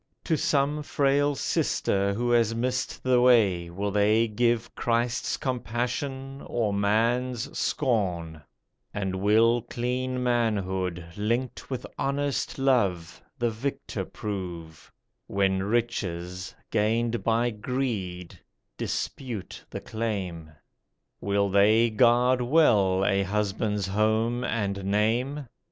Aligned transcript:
To 0.23 0.35
some 0.35 0.81
frail 0.81 1.35
sister 1.35 2.15
who 2.15 2.31
has 2.31 2.55
missed 2.55 3.03
the 3.03 3.21
way 3.21 3.69
Will 3.69 3.91
they 3.91 4.27
give 4.27 4.73
Christ's 4.73 5.37
compassion, 5.37 6.41
or 6.47 6.73
man's 6.73 7.55
scorn; 7.55 8.41
And 8.95 9.17
will 9.17 9.61
clean 9.61 10.23
manhood, 10.23 11.05
linked 11.15 11.69
with 11.69 11.85
honest 11.99 12.57
love, 12.57 13.21
The 13.37 13.51
victor 13.51 14.03
prove, 14.03 14.91
When 15.27 15.61
riches, 15.61 16.55
gained 16.71 17.23
by 17.23 17.51
greed, 17.51 18.39
dispute 18.77 19.63
the 19.69 19.81
claim? 19.81 20.49
Will 21.19 21.47
they 21.47 21.91
guard 21.91 22.41
well 22.41 23.05
a 23.05 23.21
husband's 23.21 23.85
home 23.85 24.43
and 24.43 24.83
name. 24.83 25.45